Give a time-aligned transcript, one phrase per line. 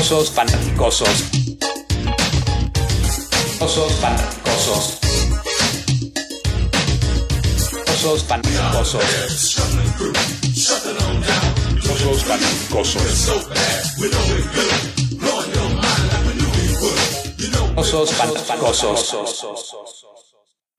[0.00, 1.08] Osos fanaticosos.
[3.60, 4.98] Osos fanaticosos.
[7.86, 9.04] Osos fanaticosos.
[11.84, 13.02] Osos fanaticosos.
[17.76, 19.16] Osos fanaticosos.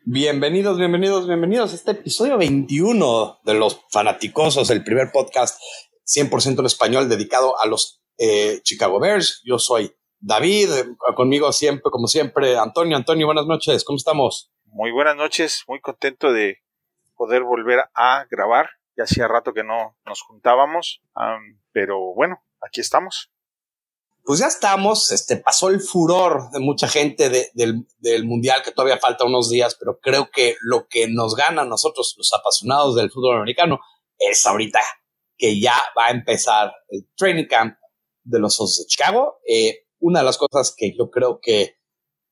[0.04, 5.62] Bienvenidos, bienvenidos, bienvenidos a este episodio 21 de Los Fanaticosos, el primer podcast
[6.08, 9.42] 100% en español dedicado a los eh, Chicago Bears.
[9.44, 10.86] Yo soy David, eh,
[11.16, 12.96] conmigo siempre, como siempre, Antonio.
[12.96, 14.52] Antonio, buenas noches, ¿cómo estamos?
[14.66, 16.60] Muy buenas noches, muy contento de
[17.16, 18.70] poder volver a grabar.
[18.96, 21.02] Ya hacía rato que no nos juntábamos,
[21.72, 23.32] pero bueno, aquí estamos.
[24.24, 29.00] Pues ya estamos, este, pasó el furor de mucha gente del, del Mundial, que todavía
[29.00, 33.10] falta unos días, pero creo que lo que nos gana a nosotros, los apasionados del
[33.10, 33.80] fútbol americano,
[34.20, 34.80] es ahorita
[35.38, 37.76] que ya va a empezar el training camp
[38.24, 39.40] de los Osos de Chicago.
[39.48, 41.78] Eh, una de las cosas que yo creo que,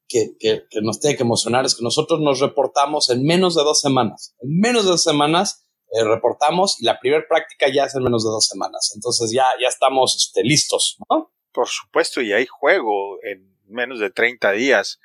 [0.07, 3.79] que, que, nos tiene que emocionar es que nosotros nos reportamos en menos de dos
[3.79, 4.35] semanas.
[4.41, 8.23] En menos de dos semanas eh, reportamos y la primera práctica ya es en menos
[8.23, 8.91] de dos semanas.
[8.95, 11.31] Entonces ya, ya estamos este, listos, ¿no?
[11.51, 14.99] Por supuesto, y hay juego en menos de 30 días,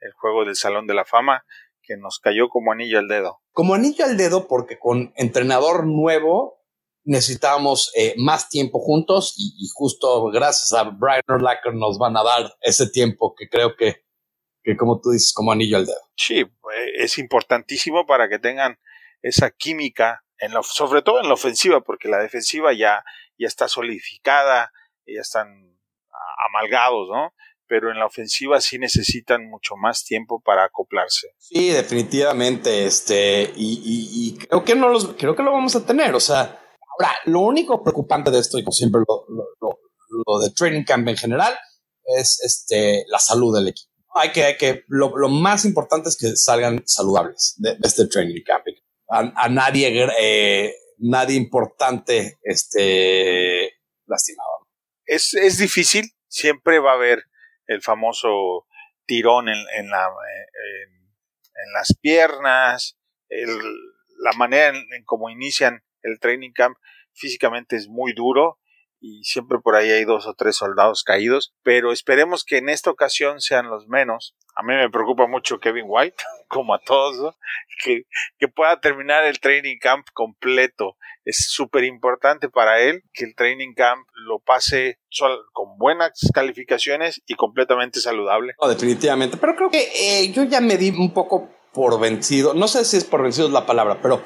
[0.00, 1.44] el juego del Salón de la Fama,
[1.82, 3.40] que nos cayó como anillo al dedo.
[3.52, 6.59] Como anillo al dedo porque con entrenador nuevo
[7.10, 12.54] necesitábamos eh, más tiempo juntos y, justo gracias a Brian Urlacher nos van a dar
[12.60, 14.04] ese tiempo que creo que,
[14.62, 16.00] que, como tú dices, como anillo al dedo.
[16.16, 16.44] Sí,
[16.98, 18.78] es importantísimo para que tengan
[19.22, 23.02] esa química, en lo, sobre todo en la ofensiva, porque la defensiva ya,
[23.36, 24.70] ya está solidificada,
[25.04, 25.48] ya están
[26.48, 27.34] amalgados, ¿no?
[27.66, 31.28] Pero en la ofensiva sí necesitan mucho más tiempo para acoplarse.
[31.38, 36.14] Sí, definitivamente, este, y, y creo que no los, creo que lo vamos a tener,
[36.14, 36.60] o sea,
[37.24, 41.56] Lo único preocupante de esto, y como siempre lo, de training camp en general,
[42.04, 43.90] es este, la salud del equipo.
[44.14, 48.64] Hay que, lo, más importante es que salgan saludables de, este training camp.
[49.08, 53.72] A, nadie, eh, nadie importante este,
[54.06, 54.68] lastimado.
[55.04, 57.24] Es, es difícil, siempre va a haber
[57.66, 58.66] el famoso
[59.06, 62.96] tirón en, en, la, en, en las piernas,
[63.28, 66.76] la manera en cómo inician el training camp
[67.12, 68.58] físicamente es muy duro
[69.00, 72.90] y siempre por ahí hay dos o tres soldados caídos, pero esperemos que en esta
[72.90, 74.36] ocasión sean los menos.
[74.54, 77.34] A mí me preocupa mucho Kevin White, como a todos,
[77.82, 78.02] que,
[78.54, 80.96] pueda terminar el training camp completo.
[81.24, 84.98] Es súper importante para él que el training camp lo pase
[85.52, 88.54] con buenas calificaciones y completamente saludable.
[88.68, 92.84] Definitivamente, pero creo que eh, yo ya me di un poco por vencido, no sé
[92.84, 94.22] si es por vencido la palabra, pero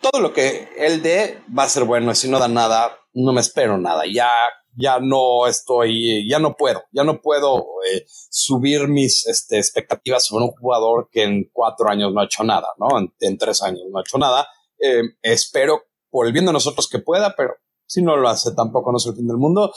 [0.00, 2.14] todo lo que él dé va a ser bueno.
[2.14, 4.04] Si no da nada, no me espero nada.
[4.12, 4.30] Ya,
[4.76, 10.44] ya no estoy, ya no puedo, ya no puedo eh, subir mis este, expectativas sobre
[10.44, 12.88] un jugador que en cuatro años no ha hecho nada, ¿no?
[13.20, 14.48] En, tres años no ha hecho nada.
[14.78, 17.54] Eh, espero por el bien de nosotros que pueda, pero
[17.86, 19.72] si no lo hace tampoco no es el fin del mundo.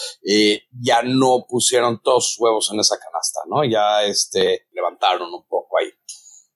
[0.71, 3.63] Ya no pusieron todos sus huevos en esa canasta, ¿no?
[3.63, 5.89] Ya este, levantaron un poco ahí.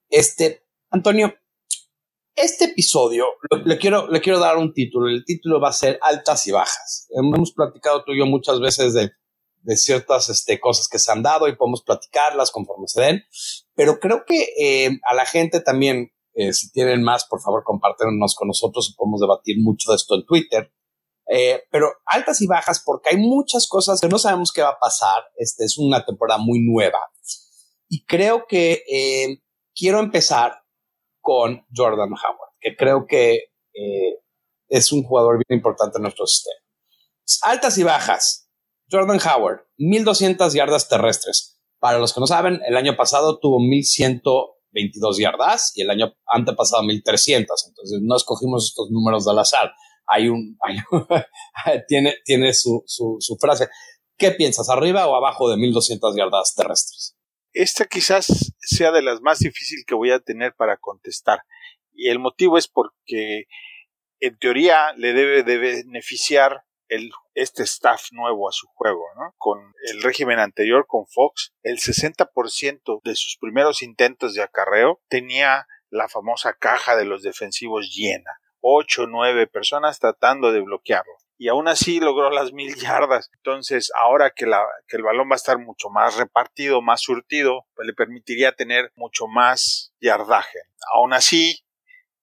[0.09, 1.33] Este, Antonio,
[2.37, 3.25] este episodio
[3.65, 5.09] le quiero, le quiero dar un título.
[5.09, 7.07] El título va a ser Altas y Bajas.
[7.09, 9.11] Hemos platicado tú y yo muchas veces de,
[9.63, 13.23] de ciertas este, cosas que se han dado y podemos platicarlas conforme se den.
[13.73, 18.35] Pero creo que eh, a la gente también, eh, si tienen más, por favor, compártenos
[18.35, 20.71] con nosotros y podemos debatir mucho de esto en Twitter.
[21.29, 24.79] Eh, pero altas y bajas porque hay muchas cosas que no sabemos qué va a
[24.79, 25.23] pasar.
[25.37, 26.99] Este es una temporada muy nueva.
[27.89, 29.39] Y creo que
[29.73, 30.66] quiero empezar
[31.27, 33.33] con Jordan Howard, que creo que
[33.73, 34.21] eh,
[34.69, 36.55] es un jugador bien importante en nuestro sistema.
[37.41, 38.49] Altas y bajas.
[38.89, 41.59] Jordan Howard, 1200 yardas terrestres.
[41.79, 46.83] Para los que no saben, el año pasado tuvo 1122 yardas y el año antepasado
[46.83, 47.67] 1300.
[47.67, 49.73] Entonces no escogimos estos números al azar.
[50.09, 50.57] Hay un,
[51.89, 53.67] tiene, tiene su, su, su frase.
[54.17, 57.16] ¿Qué piensas, arriba o abajo de 1200 yardas terrestres?
[57.59, 61.39] Esta quizás sea de las más difíciles que voy a tener para contestar.
[61.91, 63.45] Y el motivo es porque
[64.19, 69.33] en teoría le debe de beneficiar el, este staff nuevo a su juego, ¿no?
[69.39, 75.65] Con el régimen anterior, con Fox, el 60% de sus primeros intentos de acarreo tenía
[75.89, 78.39] la famosa caja de los defensivos llena.
[78.59, 83.29] Ocho o nueve personas tratando de bloquearlo y aún así logró las mil yardas.
[83.35, 87.65] Entonces, ahora que, la, que el balón va a estar mucho más repartido, más surtido,
[87.75, 90.59] pues le permitiría tener mucho más yardaje.
[90.93, 91.63] Aún así,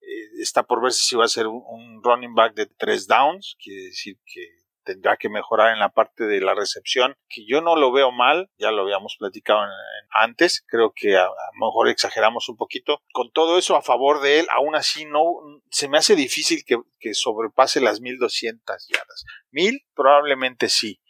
[0.01, 3.85] eh, está por verse si va a ser un, running back de tres downs, quiere
[3.85, 4.43] decir que
[4.85, 8.51] tendrá que mejorar en la parte de la recepción, que yo no lo veo mal,
[8.59, 9.63] ya lo habíamos platicado
[10.11, 13.03] antes, creo que a, lo mejor exageramos un poquito.
[13.13, 15.23] Con todo eso a favor de él, aún así no,
[15.71, 16.79] se me hace difícil que,
[17.15, 19.25] sobrepase las 1200 yardas.
[19.51, 21.01] Mil probablemente sí.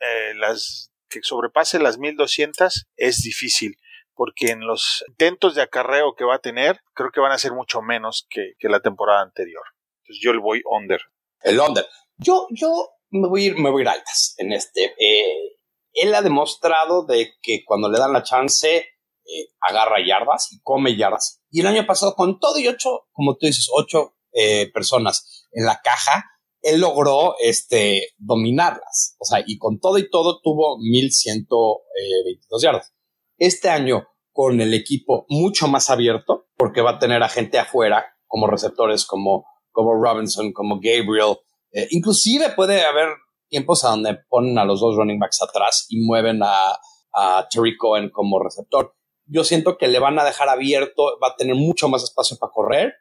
[0.00, 3.76] Eh, las que sobrepase las 1200 es difícil
[4.20, 7.52] porque en los intentos de acarreo que va a tener, creo que van a ser
[7.52, 9.62] mucho menos que, la temporada anterior.
[10.02, 11.00] Entonces yo le voy under.
[11.40, 11.86] El under.
[12.18, 14.94] Yo, yo me voy a ir, me voy a ir altas en este.
[14.98, 15.56] Eh,
[15.92, 20.96] él ha demostrado de que cuando le dan la chance, eh, agarra yardas y come
[20.96, 21.42] yardas.
[21.50, 25.64] Y el año pasado, con todo y ocho, como tú dices, ocho eh, personas en
[25.64, 26.24] la caja,
[26.62, 29.16] él logró este, dominarlas.
[29.18, 32.94] O sea, y con todo y todo tuvo 1122 yardas.
[33.38, 38.06] Este año, con el equipo mucho más abierto, porque va a tener a gente afuera,
[38.26, 41.36] como receptores como, como Robinson, como Gabriel,
[41.72, 43.08] eh, inclusive puede haber
[43.48, 46.78] tiempos a donde ponen a los dos running backs atrás y mueven a,
[47.12, 48.94] a Terry Cohen como receptor.
[49.26, 52.52] Yo siento que le van a dejar abierto, va a tener mucho más espacio para
[52.52, 52.94] correr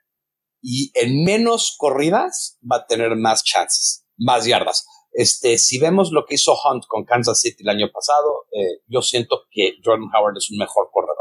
[0.62, 4.86] y en menos corridas va a tener más chances, más yardas.
[5.12, 9.02] Este, si vemos lo que hizo Hunt con Kansas City el año pasado, eh, yo
[9.02, 11.16] siento que Jordan Howard es un mejor corredor.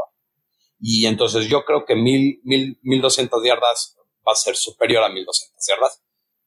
[0.79, 3.97] Y entonces yo creo que mil, mil, mil doscientas yardas
[4.27, 6.03] va a ser superior a mil doscientas yardas.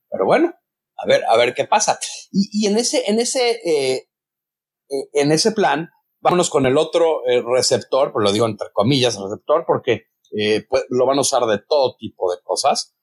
[0.08, 0.55] Pero bueno,
[1.02, 1.99] a ver, a ver qué pasa.
[2.31, 4.08] Y, en ese, en ese, eh,
[4.88, 5.90] eh, en ese plan,
[6.20, 7.22] vámonos con el otro
[7.52, 10.06] receptor, pues lo digo entre comillas, receptor, porque
[10.69, 12.94] pues, lo van a usar de todo tipo de cosas.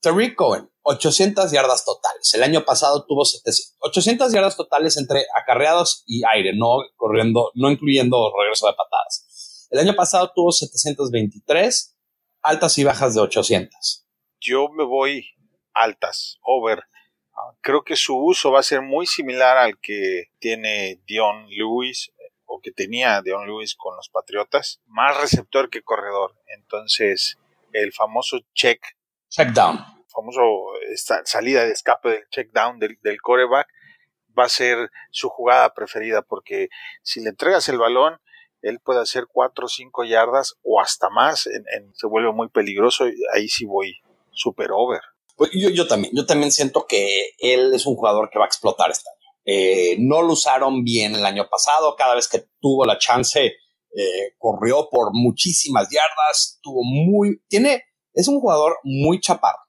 [0.00, 2.32] Terry Cohen, 800 yardas totales.
[2.34, 7.70] El año pasado tuvo 700, 800 yardas totales entre acarreados y aire, no corriendo, no
[7.70, 9.66] incluyendo regreso de patadas.
[9.70, 11.96] El año pasado tuvo 723,
[12.42, 14.06] altas y bajas de 800.
[14.40, 15.26] Yo me voy
[15.74, 16.84] altas, over.
[17.60, 22.12] Creo que su uso va a ser muy similar al que tiene Dion Lewis
[22.44, 26.34] o que tenía Dion Lewis con los Patriotas, más receptor que corredor.
[26.46, 27.38] Entonces,
[27.72, 28.80] el famoso check
[29.28, 29.78] Check down.
[30.08, 30.40] Famoso
[30.90, 33.68] esta salida de escape del check down del, del coreback
[34.38, 36.68] va a ser su jugada preferida porque
[37.02, 38.18] si le entregas el balón,
[38.62, 43.08] él puede hacer cuatro o cinco yardas o hasta más, en, se vuelve muy peligroso
[43.08, 44.00] y ahí sí voy
[44.32, 45.00] super over.
[45.36, 48.48] Pues yo, yo también, yo también siento que él es un jugador que va a
[48.48, 49.16] explotar este año.
[49.44, 54.34] Eh, no lo usaron bien el año pasado, cada vez que tuvo la chance, eh,
[54.38, 59.60] corrió por muchísimas yardas, tuvo muy, tiene, es un jugador muy chaparro,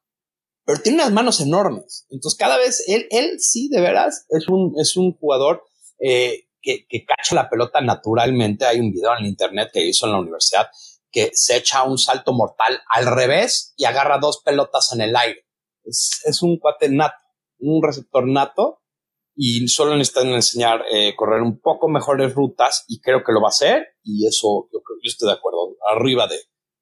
[0.66, 2.08] pero tiene unas manos enormes.
[2.10, 5.64] Entonces, cada vez él, él sí, de veras, es un, es un jugador
[6.00, 8.66] eh, que, que cacha la pelota naturalmente.
[8.66, 10.70] Hay un video en internet que hizo en la universidad
[11.12, 15.47] que se echa un salto mortal al revés y agarra dos pelotas en el aire.
[15.88, 17.16] Es, es un cuate nato,
[17.60, 18.82] un receptor nato
[19.36, 23.48] y solo necesitan enseñar eh, correr un poco mejores rutas y creo que lo va
[23.48, 26.38] a hacer y eso yo, yo estoy de acuerdo, arriba de,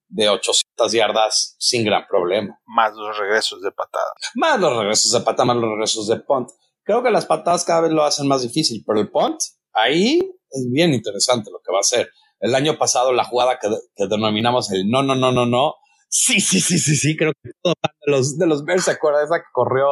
[0.07, 2.59] de 800 yardas sin gran problema.
[2.65, 4.11] Más los regresos de patada.
[4.35, 6.49] Más los regresos de patada, más los regresos de punt.
[6.83, 9.39] Creo que las patadas cada vez lo hacen más difícil, pero el punt,
[9.73, 10.19] ahí
[10.49, 12.09] es bien interesante lo que va a hacer.
[12.39, 15.75] El año pasado la jugada que, que denominamos el no, no, no, no, no.
[16.07, 17.75] Sí, sí, sí, sí, sí, creo que todos
[18.05, 19.87] de los, de los Bears se acuerda esa que corrió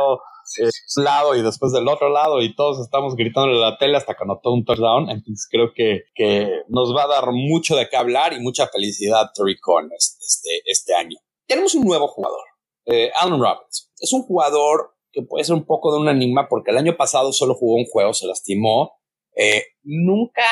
[0.45, 0.63] sí,
[1.01, 4.23] lado y después del otro lado y todos estamos gritando en la tele hasta que
[4.23, 5.09] anotó un touchdown.
[5.09, 9.31] Entonces creo que, que nos va a dar mucho de qué hablar y mucha felicidad
[9.33, 11.17] Terry Cohen este, este año.
[11.47, 12.43] Tenemos un nuevo jugador,
[12.85, 13.91] eh, Alan Roberts.
[13.99, 17.31] Es un jugador que puede ser un poco de un enigma porque el año pasado
[17.31, 18.93] solo jugó un juego, se lastimó.
[19.35, 20.43] Eh, nunca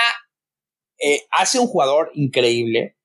[0.99, 2.97] eh, hace un jugador increíble,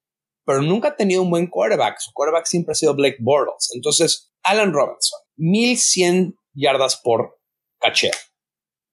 [0.47, 1.99] pero nunca ha tenido un buen quarterback.
[1.99, 3.73] Su quarterback siempre ha sido Blake Bortles.
[3.75, 7.39] Entonces, Alan Robinson, 1100 yardas por
[7.81, 8.13] caché.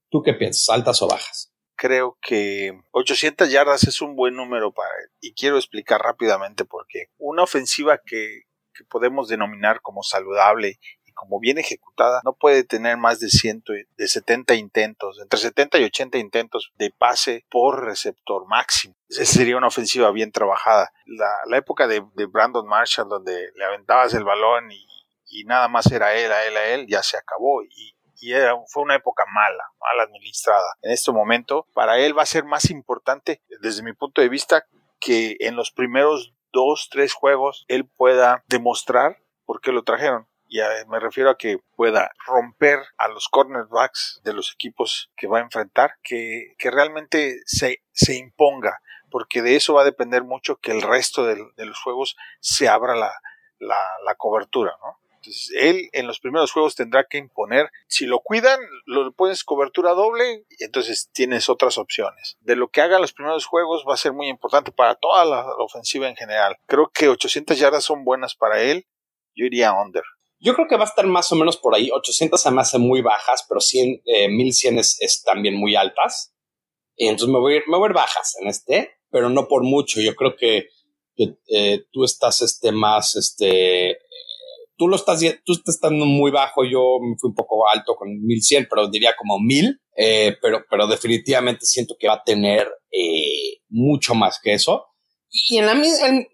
[0.09, 0.67] ¿Tú qué piensas?
[0.69, 1.53] ¿Altas o bajas?
[1.75, 5.09] Creo que 800 yardas es un buen número para él.
[5.21, 7.05] Y quiero explicar rápidamente por qué.
[7.17, 8.41] Una ofensiva que,
[8.73, 10.79] que podemos denominar como saludable
[11.13, 13.63] como bien ejecutada no puede tener más de, 100,
[13.97, 18.95] de 70 intentos, entre 70 y 80 intentos de pase por receptor máximo.
[19.09, 20.91] Esa sería una ofensiva bien trabajada.
[21.05, 24.87] La, la época de, de Brandon Marshall, donde le aventabas el balón y
[25.33, 28.55] y nada más era él, a él, a él, ya se acabó y, y era,
[28.67, 30.75] fue una época mala, mal administrada.
[30.81, 34.65] En este momento, para él va a ser más importante, desde mi punto de vista,
[34.99, 40.27] que en los primeros dos, tres juegos él pueda demostrar por qué lo trajeron.
[40.53, 45.39] Y me refiero a que pueda romper a los cornerbacks de los equipos que va
[45.39, 48.79] a enfrentar, que, que realmente se, se imponga,
[49.09, 52.93] porque de eso va a depender mucho que el resto de, los juegos se abra
[52.93, 53.11] la,
[53.57, 54.99] la, la cobertura, ¿no?
[55.15, 57.71] Entonces, él en los primeros juegos tendrá que imponer.
[57.87, 62.37] Si lo cuidan, lo pones cobertura doble entonces tienes otras opciones.
[62.41, 65.47] De lo que haga los primeros juegos va a ser muy importante para toda la,
[65.57, 66.57] ofensiva en general.
[66.67, 68.85] Creo que 800 yardas son buenas para él.
[69.33, 70.03] Yo iría under.
[70.43, 71.89] Yo creo que va a estar más o menos por ahí.
[71.89, 76.35] 800 se me muy bajas, pero 100, 1100 es, también muy altas.
[76.97, 79.63] Entonces me voy, a ir, me voy a ir bajas en este, pero no por
[79.63, 80.01] mucho.
[80.01, 80.67] Yo creo que,
[81.15, 83.99] que eh, tú estás este, más, este,
[84.75, 86.65] tú lo estás, tú estás estando muy bajo.
[86.65, 89.79] Yo me fui un poco alto con 1100, pero diría como 1000.
[89.95, 94.87] Eh, pero, pero definitivamente siento que va a tener eh, mucho más que eso.
[95.35, 95.73] Y en la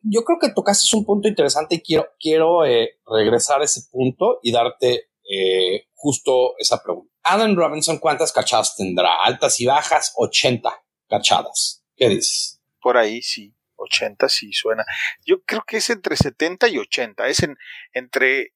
[0.03, 4.39] yo creo que tocaste un punto interesante y quiero, quiero eh, regresar a ese punto
[4.44, 7.10] y darte eh, justo esa pregunta.
[7.24, 9.24] Adam Robinson, ¿cuántas cachadas tendrá?
[9.24, 10.12] ¿Altas y bajas?
[10.18, 11.86] 80 cachadas.
[11.96, 12.62] ¿Qué dices?
[12.82, 14.84] Por ahí sí, 80 sí suena.
[15.25, 17.25] Yo creo que es entre 70 y 80.
[17.29, 17.58] Es en,
[17.94, 18.53] entre.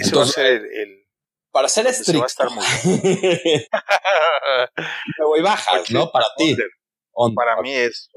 [0.00, 1.08] Ese va a ser el.
[1.50, 2.20] para ser estricto.
[2.20, 2.64] Va a estar muy
[5.18, 6.12] Me voy bajas, ¿no?
[6.12, 6.56] Para ti.
[7.34, 8.08] Para mí es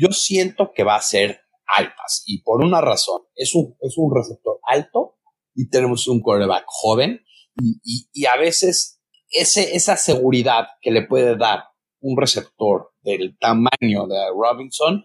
[0.00, 1.40] yo siento que va a ser
[1.76, 3.22] altas y por una razón.
[3.34, 5.18] Es un, es un receptor alto
[5.54, 7.20] y tenemos un quarterback joven
[7.56, 11.64] y, a veces ese, esa seguridad que le puede dar
[12.00, 15.04] un receptor del tamaño de Robinson,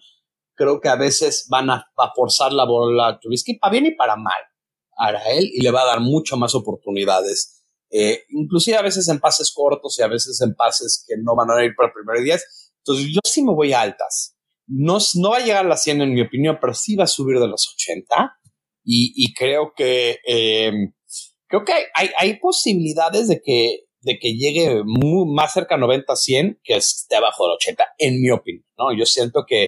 [0.56, 3.92] creo que a veces van a, a forzar la bola a Trubisky para bien y
[3.92, 4.42] para mal
[4.98, 7.66] a él y le va a dar mucho más oportunidades.
[7.92, 11.52] Eh, inclusive a veces en pases cortos y a veces en pases que no van
[11.52, 12.74] a ir para el primer 10.
[12.80, 14.35] Entonces yo sí me voy a altas.
[14.68, 17.08] No, no va a llegar a las 100 en mi opinión, pero sí va a
[17.08, 18.38] subir de los 80.
[18.88, 20.72] Y, creo que, eh,
[21.48, 26.62] creo que hay, hay, posibilidades de que, de que llegue más cerca a 90, 100
[26.64, 28.96] que esté abajo del 80, en mi opinión, ¿no?
[28.96, 29.66] Yo siento que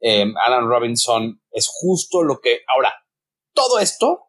[0.00, 2.94] eh, Alan Robinson es justo lo que, ahora,
[3.52, 4.28] todo esto,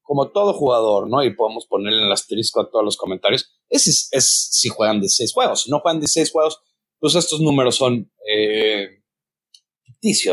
[0.00, 1.22] como todo jugador, ¿no?
[1.22, 5.62] Y podemos ponerle el asterisco a todos los comentarios, es, es, si juegan 16 juegos.
[5.62, 6.60] Si no juegan 16 juegos,
[6.98, 8.99] pues estos números son eh,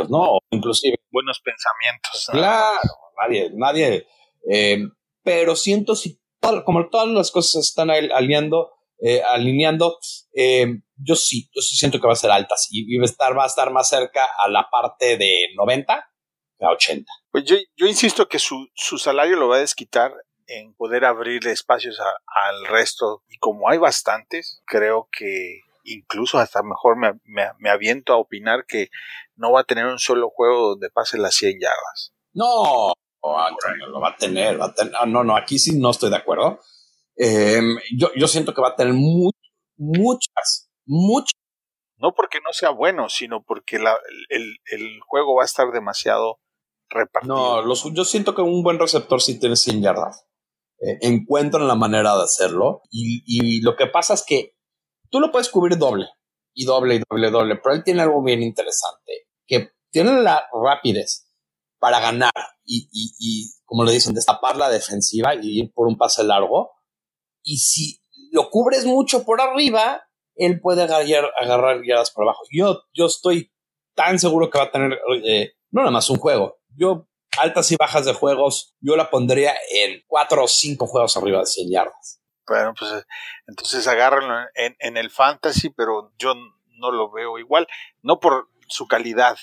[0.10, 0.40] ¿no?
[0.52, 0.98] inclusive.
[1.12, 2.28] Buenos pensamientos.
[2.32, 2.80] Claro,
[3.22, 4.08] nadie, nadie.
[4.50, 4.80] Eh,
[5.24, 6.20] pero siento si,
[6.66, 9.98] como todas las cosas están alineando, eh, alineando,
[10.34, 13.38] eh, yo sí, yo sí siento que va a ser altas y, va, a estar,
[13.38, 16.10] va a estar más cerca a la parte de 90
[16.58, 17.12] que a 80.
[17.32, 20.14] Pues yo, yo insisto que su, su salario lo va a desquitar
[20.48, 26.98] en poder abrir espacios al resto y como hay bastantes, creo que incluso hasta mejor
[26.98, 27.14] me,
[27.60, 28.90] me, aviento a opinar que
[29.38, 32.14] no va a tener un solo juego donde pase las 100 yardas.
[32.34, 34.94] No, lo va a tener, va a tener.
[35.00, 36.60] Ah, no, no, aquí sí no estoy de acuerdo.
[37.16, 41.34] Em, yo, yo siento que va a tener muchas, muchas.
[41.98, 43.98] No porque no sea bueno, sino porque la,
[44.30, 46.40] el, el, juego va a estar demasiado
[46.90, 47.64] repartido.
[47.64, 50.28] No, yo siento que un buen receptor sí tiene 100 yardas.
[50.80, 52.82] Eh, encuentran la manera de hacerlo.
[52.92, 54.56] Y, y lo que pasa es que
[55.10, 56.08] tú lo puedes cubrir doble
[56.54, 61.28] y doble y doble, doble, pero él tiene algo bien interesante, que tiene la rapidez
[61.80, 62.32] para ganar
[62.64, 66.72] y, y, y como le dicen, destapar la defensiva y ir por un pase largo.
[67.44, 68.02] Y si
[68.32, 72.44] lo cubres mucho por arriba, él puede agarrar, agarrar guiadas por abajo.
[72.50, 73.52] Yo, yo estoy
[73.94, 76.60] tan seguro que va a tener eh, no nada más un juego.
[76.76, 77.08] Yo,
[77.40, 81.46] altas y bajas de juegos, yo la pondría en cuatro o cinco juegos arriba de
[81.46, 82.22] 100 yardas.
[82.48, 83.06] Bueno, pues
[83.48, 87.68] entonces agárrenlo en, en, el fantasy, pero yo no lo veo igual,
[88.02, 89.38] no por su calidad,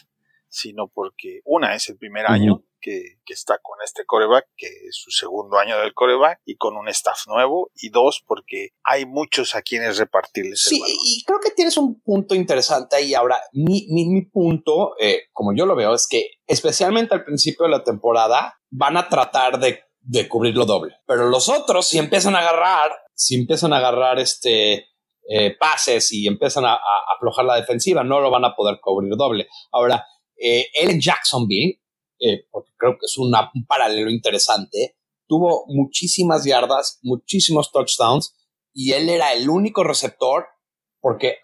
[0.48, 4.96] sino porque una es el primer año que, que, está con este coreback, que es
[4.96, 9.54] su segundo año del coreback, y con un staff nuevo, y dos, porque hay muchos
[9.54, 10.62] a quienes repartirles.
[10.62, 13.14] Sí, y creo que tienes un punto interesante ahí.
[13.14, 17.64] Ahora, mi, mi, mi punto, eh, como yo lo veo, es que especialmente al principio
[17.64, 20.96] de la temporada van a tratar de de cubrirlo doble.
[21.06, 24.88] Pero los otros, si empiezan a agarrar, si empiezan a agarrar este
[25.28, 26.78] eh, pases y empiezan a,
[27.16, 29.48] aflojar la defensiva, no lo van a poder cubrir doble.
[29.72, 31.80] Ahora, eh, él en Jacksonville,
[32.18, 33.32] eh, porque creo que es un
[33.66, 38.36] paralelo interesante, tuvo muchísimas yardas, muchísimos touchdowns
[38.72, 40.46] y él era el único receptor
[41.04, 41.36] porque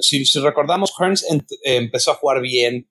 [0.00, 1.24] si, recordamos, Hearns
[1.62, 2.90] empezó a jugar bien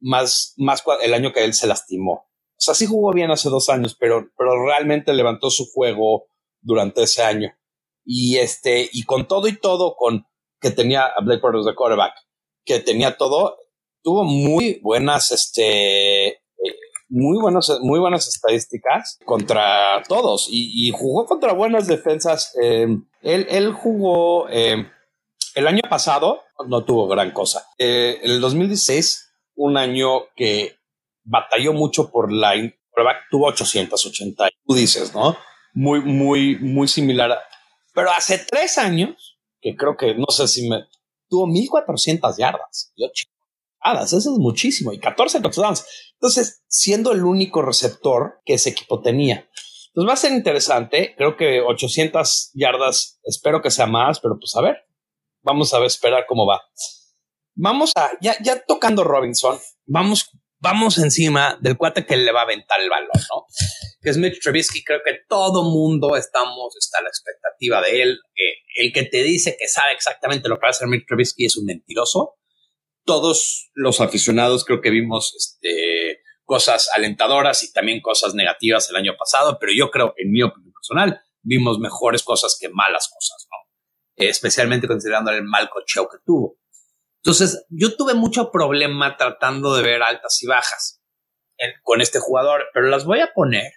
[0.00, 2.12] más, más el año que él se lastimó.
[2.12, 6.26] O sea, sí jugó bien hace dos años, pero, pero realmente levantó su juego
[6.60, 7.54] durante ese año.
[8.12, 10.26] Y este, y con todo y todo, con
[10.60, 12.12] que tenía a Blake de quarterback,
[12.64, 13.56] que tenía todo,
[14.02, 16.38] tuvo muy buenas, este, eh,
[17.08, 22.52] muy buenas, muy buenas estadísticas contra todos y, jugó contra buenas defensas.
[22.60, 22.88] Eh,
[23.22, 24.90] él, él jugó eh,
[25.54, 27.64] el año pasado, no tuvo gran cosa.
[27.78, 30.74] en el 2016, un año que
[31.22, 32.54] batalló mucho por la,
[33.30, 34.48] tuvo 880.
[34.66, 35.36] Tú dices, ¿no?
[35.72, 37.38] Muy, muy, muy similar.
[37.94, 40.84] Pero hace tres años, que creo que no sé si me
[41.28, 43.24] tuvo 1400 yardas y 8
[44.02, 45.86] eso es muchísimo y 14 touchdowns.
[46.14, 49.48] Entonces, siendo el único receptor que ese equipo tenía.
[49.88, 51.14] Entonces va a ser interesante.
[51.16, 54.76] Creo que 800 yardas, espero que sea más, pero pues a ver,
[55.42, 56.60] vamos a ver, esperar cómo va.
[57.54, 62.44] Vamos a, ya, ya tocando Robinson, vamos, vamos encima del cuate que le va a
[62.44, 63.46] aventar el balón, ¿no?
[64.00, 64.82] Que es Mitch Trubisky.
[64.82, 68.18] Creo que todo mundo estamos, está la expectativa de él.
[68.34, 71.46] Eh, el que te dice que sabe exactamente lo que va a hacer Mitch Trubisky
[71.46, 72.36] es un mentiroso.
[73.04, 79.16] Todos los aficionados creo que vimos este, cosas alentadoras y también cosas negativas el año
[79.16, 83.56] pasado, pero yo creo, en mi opinión personal, vimos mejores cosas que malas cosas, ¿no?
[84.16, 86.58] especialmente considerando el mal cocheo que tuvo.
[87.22, 91.00] Entonces, yo tuve mucho problema tratando de ver altas y bajas
[91.82, 93.72] con este jugador, pero las voy a poner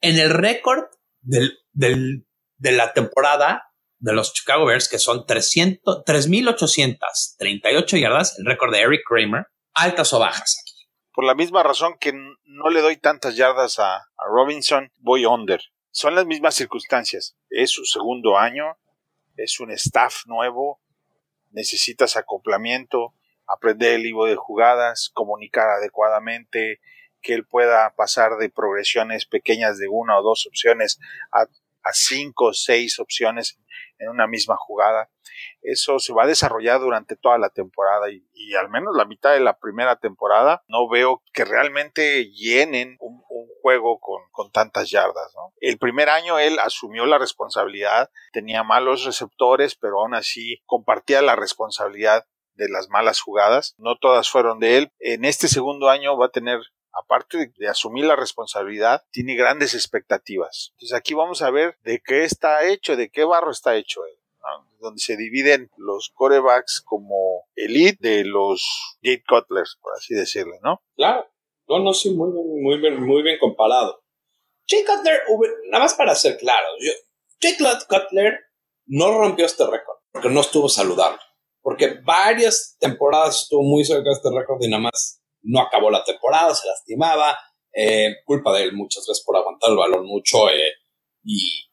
[0.00, 0.84] en el récord
[1.20, 8.72] del, de la temporada de los Chicago Bears, que son 300, 3.838 yardas, el récord
[8.72, 10.88] de Eric Kramer, altas o bajas aquí.
[11.12, 15.60] Por la misma razón que no le doy tantas yardas a, a Robinson, voy under.
[15.90, 17.36] Son las mismas circunstancias.
[17.50, 18.78] Es su segundo año,
[19.36, 20.80] es un staff nuevo,
[21.50, 23.14] necesitas acoplamiento,
[23.48, 26.80] aprender el libro de jugadas, comunicar adecuadamente,
[27.22, 30.98] que él pueda pasar de progresiones pequeñas de una o dos opciones
[31.32, 33.58] a, a cinco o seis opciones
[33.98, 35.10] en una misma jugada.
[35.62, 39.40] Eso se va a desarrollar durante toda la temporada y, al menos la mitad de
[39.40, 43.22] la primera temporada no veo que realmente llenen un,
[43.60, 45.34] juego con, con, tantas yardas.
[45.60, 51.36] El primer año él asumió la responsabilidad, tenía malos receptores, pero aún así compartía la
[51.36, 53.74] responsabilidad de las malas jugadas.
[53.76, 54.92] No todas fueron de él.
[55.00, 56.60] En este segundo año va a tener
[56.92, 60.70] aparte de, asumir la responsabilidad, tiene grandes expectativas.
[60.72, 64.14] Entonces aquí vamos a ver de qué está hecho, de qué barro está hecho él.
[64.80, 70.80] donde se dividen los corebacks como elite de los gate cutlers, por así decirlo, ¿no?
[70.94, 71.26] Claro,
[71.66, 74.02] no, no, sí, muy bien, muy bien, muy bien comparado.
[74.68, 75.22] Jake Cutler,
[75.70, 76.66] nada más para ser claro,
[77.40, 78.38] Jake Cutler
[78.86, 81.18] no rompió este récord porque no estuvo saludable,
[81.62, 86.04] porque varias temporadas estuvo muy cerca de este récord y nada más no acabó la
[86.04, 87.36] temporada, se lastimaba,
[87.80, 90.72] eh, culpa de él muchas veces por aguantar el balón mucho eh,
[91.22, 91.64] y,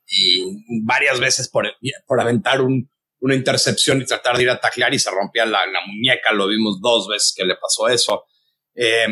[0.83, 1.65] varias veces por,
[2.05, 6.31] por aventar una intercepción y tratar de ir a taclear y se rompía la, muñeca,
[6.31, 8.25] lo vimos dos veces que le pasó eso.
[8.75, 9.07] Eh,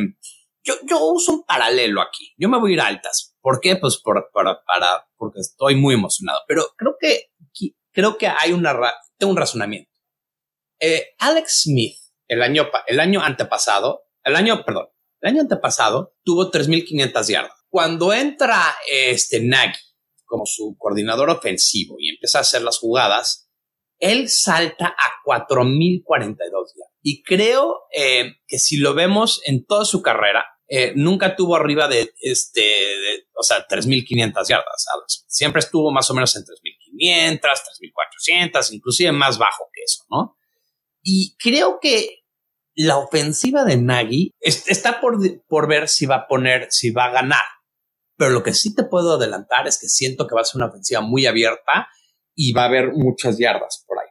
[0.63, 3.35] yo, yo, uso un paralelo aquí, yo me voy a ir a altas.
[3.41, 3.75] ¿Por qué?
[3.75, 7.31] Pues por, para, para, porque estoy muy emocionado, pero creo que,
[7.91, 8.77] creo que hay una,
[9.17, 9.89] tengo un razonamiento.
[11.17, 14.87] Alex Smith, el año, el año antepasado, el año, perdón,
[15.21, 17.65] el año antepasado tuvo 3.500 yardas.
[17.69, 19.79] Cuando entra este Nagy
[20.25, 23.49] como su coordinador ofensivo y empieza a hacer las jugadas,
[23.99, 26.93] él salta a 4.042 yardas.
[27.01, 31.87] Y creo eh, que si lo vemos en toda su carrera, eh, nunca tuvo arriba
[31.87, 34.85] de, este, o sea, 3.500 yardas.
[35.27, 40.37] Siempre estuvo más o menos en 3.500, 3.400, inclusive más bajo que eso, ¿no?
[41.01, 42.22] Y creo que
[42.75, 47.11] la ofensiva de Nagy está por, por ver si va a poner, si va a
[47.11, 47.45] ganar.
[48.17, 50.69] Pero lo que sí te puedo adelantar es que siento que va a ser una
[50.69, 51.87] ofensiva muy abierta
[52.35, 54.07] y va a haber muchas yardas por ahí.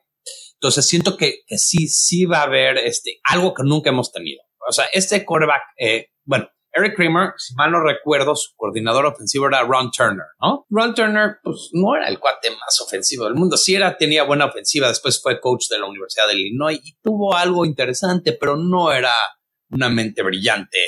[0.55, 4.42] Entonces siento que, que sí, sí va a haber este, algo que nunca hemos tenido.
[4.68, 9.46] O sea, este quarterback, eh, bueno, Eric Kramer, si mal no recuerdo, su coordinador ofensivo
[9.46, 10.66] era Ron Turner, ¿no?
[10.70, 13.56] Ron Turner, pues no era el cuate más ofensivo del mundo.
[13.56, 17.35] Sí era, tenía buena ofensiva, después fue coach de la Universidad de Illinois y tuvo
[17.37, 19.12] algo interesante, pero no era
[19.70, 20.78] una mente brillante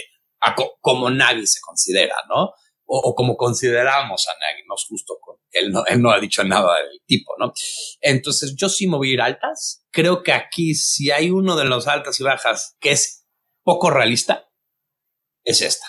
[0.81, 2.53] como Nagy se considera, ¿no?
[2.87, 6.44] O, como consideramos a Nagy, no es justo con él no, él no ha dicho
[6.44, 7.53] nada del tipo, ¿no?
[8.01, 9.85] Entonces yo sí ir altas.
[9.90, 13.27] Creo que aquí si hay uno de los altas y bajas que es
[13.62, 14.51] poco realista,
[15.45, 15.87] es esta.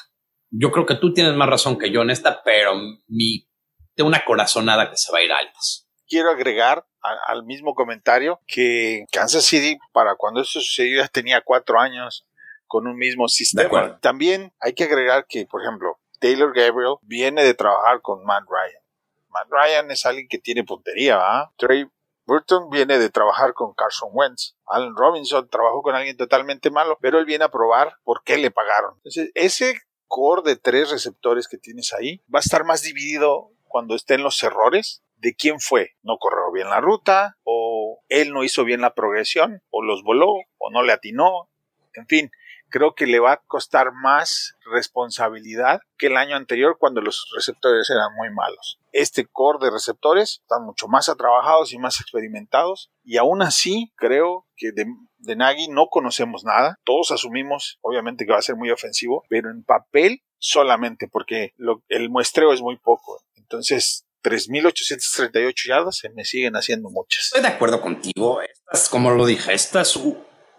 [0.52, 2.76] Yo creo que tú tienes más razón que yo en esta, pero
[3.08, 3.50] mi,
[3.96, 5.88] tengo una corazonada que se va a ir a altas.
[6.08, 6.86] Quiero agregar
[7.28, 12.26] al mismo comentario que Kansas City, para cuando eso sucedió, ya tenía cuatro años
[12.68, 14.00] con un mismo sistema.
[14.00, 18.84] También hay que agregar que, por ejemplo, Taylor Gabriel viene de trabajar con Matt Ryan.
[19.30, 21.52] Matt Ryan es alguien que tiene puntería, ¿ah?
[21.58, 21.86] Trey
[22.26, 24.56] Burton viene de trabajar con Carson Wentz.
[24.66, 28.52] Alan Robinson trabajó con alguien totalmente malo, pero él viene a probar por qué le
[28.52, 28.96] pagaron.
[28.98, 33.96] Entonces, ese core de tres receptores que tienes ahí va a estar más dividido cuando
[33.96, 35.96] estén los errores de quién fue.
[36.02, 40.32] No corrió bien la ruta, o él no hizo bien la progresión, o los voló,
[40.58, 41.50] o no le atinó.
[41.94, 42.32] En fin,
[42.76, 47.90] creo que le va a costar más responsabilidad que el año anterior cuando los receptores
[47.90, 48.82] eran muy malos.
[48.92, 54.46] Este core de receptores están mucho más trabajados y más experimentados y aún así creo
[54.58, 54.88] que de,
[55.20, 56.78] de Nagy no conocemos nada.
[56.84, 61.54] Todos asumimos obviamente que va a ser muy ofensivo, pero en papel solamente porque
[61.88, 63.22] el muestreo es muy poco.
[63.36, 67.28] Entonces 3.838 yardas se me siguen haciendo muchas.
[67.28, 68.42] Estoy de acuerdo contigo.
[68.42, 69.96] Esta como lo dije, esta es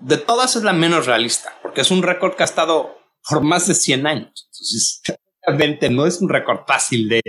[0.01, 2.97] de todas es la menos realista, porque es un récord que ha estado
[3.29, 4.49] por más de 100 años.
[4.53, 5.03] Entonces,
[5.47, 7.21] realmente no es un récord fácil de...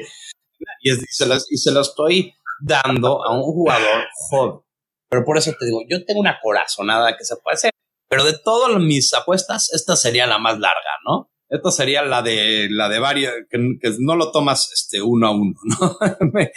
[0.81, 4.61] Y, se y se lo estoy dando a un jugador joven.
[5.09, 7.71] Pero por eso te digo, yo tengo una corazonada que se puede hacer.
[8.09, 11.29] Pero de todas mis apuestas, esta sería la más larga, ¿no?
[11.49, 13.57] Esta sería la de la de varios, que,
[13.99, 15.97] no lo tomas este uno a uno, ¿no?
[16.33, 16.51] me,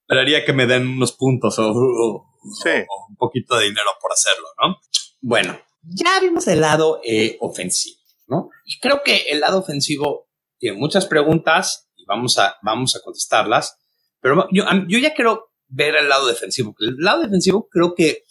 [0.00, 4.76] esperaría que me den unos puntos o, un poquito de dinero por hacerlo, ¿no?
[5.22, 8.50] Bueno, ya vimos el lado eh, ofensivo, ¿no?
[8.64, 13.78] Y creo que el lado ofensivo tiene muchas preguntas y vamos a, vamos a contestarlas,
[14.20, 16.74] pero yo, yo ya quiero ver el lado defensivo.
[16.80, 18.24] El lado defensivo creo que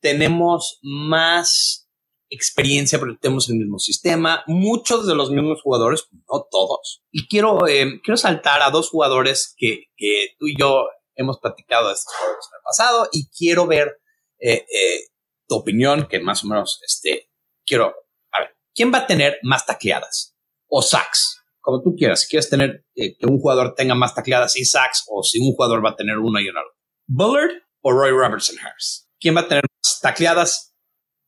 [0.00, 1.88] tenemos más
[2.30, 7.02] experiencia porque tenemos el mismo sistema, muchos de los mismos jugadores, no todos.
[7.10, 11.90] Y quiero, eh, quiero saltar a dos jugadores que, que, tú y yo hemos platicado
[11.90, 13.98] estos jugadores en el pasado y quiero ver
[14.40, 15.00] eh, eh,
[15.48, 17.30] tu opinión, que más o menos, este,
[17.66, 17.94] quiero,
[18.32, 20.36] a ver, ¿quién va a tener más tacleadas?
[20.68, 22.20] O sacks, como tú quieras.
[22.20, 25.84] Si quieres tener que un jugador tenga más tacleadas y sacks, o si un jugador
[25.84, 26.60] va a tener uno y uno.
[27.06, 29.08] Bullard o Roy Robertson Harris.
[29.18, 30.76] ¿Quién va a tener más tacleadas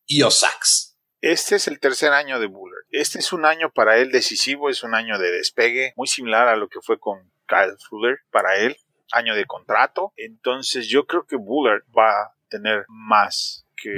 [0.07, 0.99] y o sacks?
[1.23, 2.85] Este es el tercer año de Bullard.
[2.91, 6.57] Este es un año para él decisivo, es un año de despegue, muy similar a
[6.57, 8.77] lo que fue con Kyle Fuller para él,
[9.13, 10.13] año de contrato.
[10.17, 13.91] Entonces yo creo que Bullard va a tener más que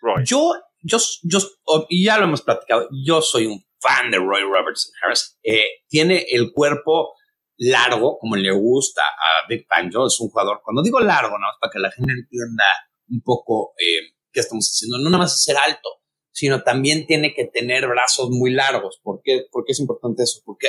[0.00, 0.24] Roy.
[0.24, 4.42] Yo, yo, yo, oh, y ya lo hemos platicado, yo soy un fan de Roy
[4.42, 5.38] Robertson Harris.
[5.42, 7.14] Eh, tiene el cuerpo
[7.56, 11.46] largo, como le gusta a Big Fangio, es un jugador, cuando digo largo, ¿no?
[11.60, 12.64] para que la gente entienda
[13.08, 15.88] un poco eh, qué estamos haciendo, no nada más ser alto,
[16.32, 19.00] sino también tiene que tener brazos muy largos.
[19.02, 20.40] ¿Por qué, es importante eso?
[20.44, 20.68] Porque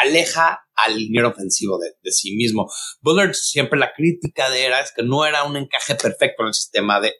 [0.00, 2.70] aleja al liniero ofensivo de, sí mismo.
[3.00, 6.54] Bullard siempre la crítica de era es que no era un encaje perfecto en el
[6.54, 7.14] sistema de,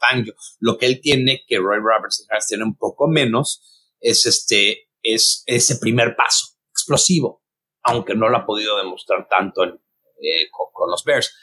[0.00, 0.34] Fangio.
[0.58, 3.62] Lo que él tiene, que Roy Robertson tiene un poco menos,
[4.00, 7.42] es este, es ese primer paso explosivo,
[7.82, 11.34] aunque no lo ha podido demostrar tanto eh, con, los Bears.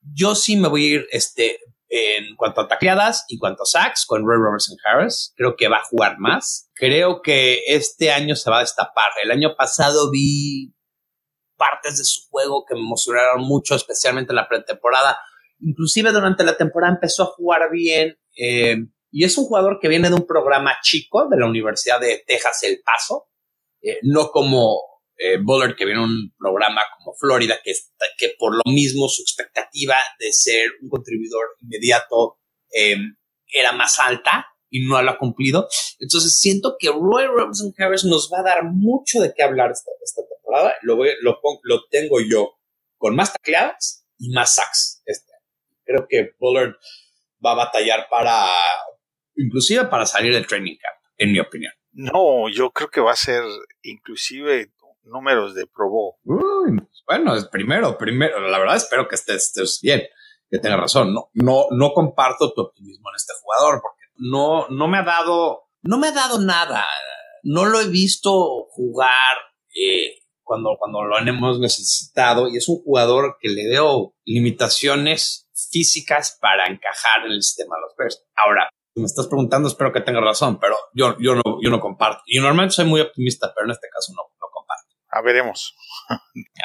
[0.00, 1.58] Yo sí me voy a ir este,
[1.94, 5.34] en cuanto a tacleadas y cuanto a sacks con Roy Robertson Harris.
[5.36, 6.70] Creo que va a jugar más.
[6.74, 9.10] Creo que este año se va a destapar.
[9.22, 10.74] El año pasado vi
[11.58, 15.18] partes de su juego que me emocionaron mucho, especialmente en la pretemporada.
[15.60, 18.18] Inclusive durante la temporada empezó a jugar bien.
[18.38, 18.76] Eh,
[19.10, 22.62] y es un jugador que viene de un programa chico de la Universidad de Texas
[22.62, 23.28] El Paso.
[23.82, 24.80] Eh, no como
[25.22, 27.72] eh, Bullard, que viene un programa como Florida, que,
[28.18, 32.38] que por lo mismo su expectativa de ser un contribuidor inmediato
[32.74, 32.96] eh,
[33.46, 35.68] era más alta y no lo ha cumplido.
[36.00, 39.92] Entonces siento que Roy Robinson Harris nos va a dar mucho de qué hablar esta,
[40.02, 40.74] esta temporada.
[40.82, 42.58] Lo, voy, lo, lo tengo yo
[42.96, 45.30] con más tacleadas y más sacks este
[45.84, 46.74] Creo que Bullard
[47.44, 48.46] va a batallar para,
[49.36, 51.72] inclusive para salir del training camp, en mi opinión.
[51.92, 53.42] No, yo creo que va a ser
[53.82, 54.70] inclusive
[55.04, 56.16] números de Pro
[57.06, 60.02] bueno, es primero, primero, la verdad espero que estés, bien,
[60.50, 61.12] que tengas razón.
[61.12, 65.64] No, no, no comparto tu optimismo en este jugador porque no, no me ha dado,
[65.82, 66.86] no me ha dado nada.
[67.42, 69.36] No lo he visto jugar
[69.74, 76.38] eh, cuando, cuando lo hemos necesitado y es un jugador que le veo limitaciones físicas
[76.40, 78.24] para encajar en el sistema de los Bears.
[78.36, 82.22] Ahora, me estás preguntando, espero que tengas razón, pero yo, yo, no, yo no comparto.
[82.26, 84.22] Y normalmente soy muy optimista, pero en este caso no.
[85.22, 85.74] Veremos.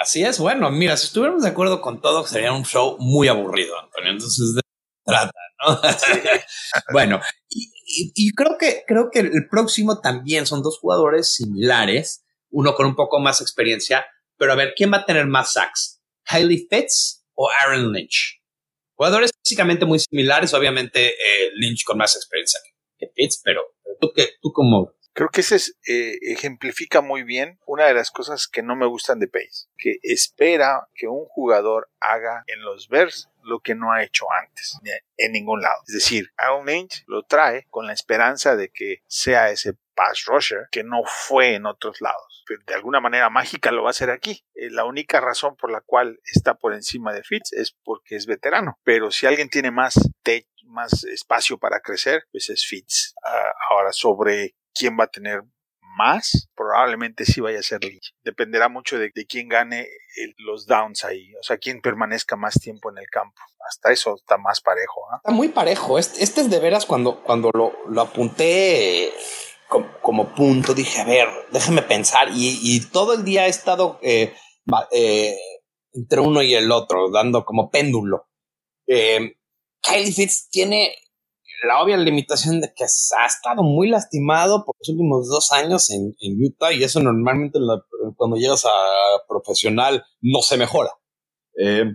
[0.02, 3.78] Así es, bueno, mira, si estuviéramos de acuerdo con todo, sería un show muy aburrido,
[3.80, 4.12] Antonio.
[4.12, 4.62] Entonces, de
[5.06, 5.32] trata,
[5.66, 5.80] ¿no?
[6.92, 12.86] bueno, y, creo que creo que el próximo también son dos jugadores similares, uno con
[12.86, 14.06] un poco más experiencia,
[14.38, 16.02] pero a ver, ¿quién va a tener más sacks?
[16.26, 18.42] ¿Kylie Fitz o Aaron Lynch?
[18.96, 22.60] Jugadores físicamente muy similares, obviamente eh, Lynch con más experiencia
[22.98, 23.62] que Fitz, pero,
[24.02, 25.56] tú, que, tú como Creo que ese
[25.88, 29.98] eh, ejemplifica muy bien una de las cosas que no me gustan de Pace, que
[30.04, 34.80] espera que un jugador haga en los Bears lo que no ha hecho antes
[35.18, 35.82] en ningún lado.
[35.88, 40.68] Es decir, Aaron Lynch lo trae con la esperanza de que sea ese pass rusher
[40.70, 42.46] que no fue en otros lados.
[42.68, 44.46] De alguna manera mágica lo va a hacer aquí.
[44.54, 48.28] Eh, la única razón por la cual está por encima de Fitz es porque es
[48.28, 48.78] veterano.
[48.84, 49.96] Pero si alguien tiene más,
[50.66, 53.16] más espacio para crecer, pues es Fitz.
[53.26, 55.44] Ah, ahora, sobre quién va a tener
[55.98, 58.14] más, probablemente sí vaya a ser Lynch.
[58.24, 59.88] Dependerá mucho de, quién gane
[60.38, 63.42] los downs ahí, o sea, quién permanezca más tiempo en el campo.
[63.68, 65.02] Hasta eso está más parejo.
[65.12, 65.18] ¿ah?
[65.18, 65.98] Está muy parejo.
[65.98, 69.12] Este, es de veras cuando, cuando lo, lo apunté
[70.02, 72.30] como, punto, dije, a ver, déjeme pensar.
[72.34, 74.34] Y, todo el día he estado eh,
[74.92, 75.38] eh,
[75.94, 78.28] entre uno y el otro, dando como péndulo.
[78.88, 79.36] Eh,
[79.82, 80.96] Kylie Fitz tiene
[81.64, 86.16] la obvia limitación de que ha estado muy lastimado por los últimos dos años en,
[86.40, 87.60] Utah y eso normalmente
[88.16, 88.70] cuando llegas a
[89.28, 90.92] profesional no se mejora.
[91.60, 91.86] Eh,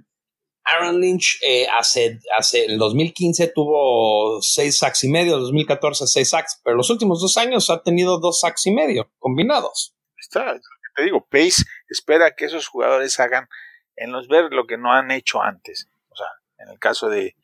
[0.65, 6.31] Aaron Lynch eh, hace, hace, en 2015 tuvo seis sacks y medio, en 2014 seis
[6.31, 9.95] sacks, pero los últimos dos años ha tenido dos sacks y medio combinados.
[10.17, 10.59] Está,
[10.95, 13.49] te digo, Pace espera que esos jugadores hagan
[13.97, 15.89] en los ver lo que no han hecho antes.
[16.09, 16.27] O sea,
[16.59, 17.35] en el caso de,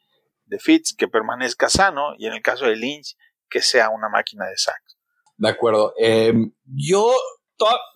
[0.48, 3.16] de Fitz, que permanezca sano, y en el caso de Lynch,
[3.48, 4.98] que sea una máquina de sacks.
[5.36, 5.94] De acuerdo.
[5.98, 6.32] Eh,
[6.64, 7.14] yo,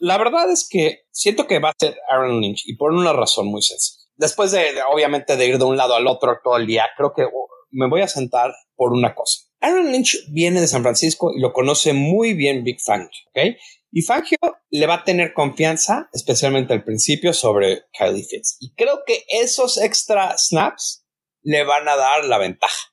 [0.01, 3.47] la verdad es que siento que va a ser Aaron Lynch, y por una razón
[3.47, 6.87] muy sencilla después de, obviamente, de ir de un lado al otro todo el día,
[6.97, 9.41] creo que oh, me voy a sentar por una cosa.
[9.61, 13.57] Aaron Lynch viene de San Francisco y lo conoce muy bien Big Fangio, ¿ok?
[13.93, 14.39] Y Fangio
[14.71, 18.57] le va a tener confianza, especialmente al principio, sobre Kylie Fitz.
[18.61, 21.02] Y creo que esos extra snaps
[21.43, 22.93] le van a dar la ventaja.